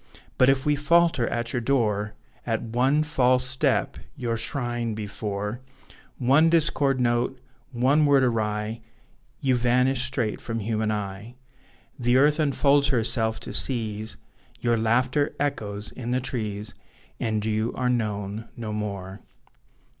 [0.39, 5.61] But if we falter at your door At one false step your shrine, before
[6.17, 7.39] One discord note,
[7.71, 8.81] one word awry
[9.41, 11.35] You vanish straight from human eye:
[11.99, 14.17] The earth unfolds herself to seize,
[14.59, 16.73] Your laughter echoes in the trees;
[17.19, 19.21] And you are known no more.